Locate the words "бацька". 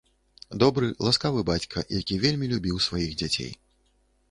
1.51-1.85